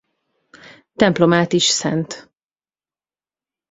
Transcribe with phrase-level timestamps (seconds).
[0.95, 2.29] Templomát is Szt.